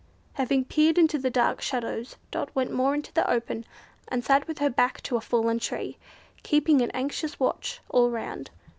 Having 0.33 0.65
peered 0.65 0.97
into 0.97 1.19
the 1.19 1.29
dark 1.29 1.61
shadows, 1.61 2.15
Dot 2.31 2.49
went 2.55 2.71
more 2.73 2.95
into 2.95 3.13
the 3.13 3.29
open, 3.29 3.65
and 4.07 4.23
sat 4.25 4.47
with 4.47 4.57
her 4.57 4.71
back 4.71 4.99
to 5.03 5.15
a 5.15 5.21
fallen 5.21 5.59
tree, 5.59 5.99
keeping 6.41 6.81
an 6.81 6.89
anxious 6.89 7.39
watch 7.39 7.81
all 7.87 8.09
round. 8.09 8.49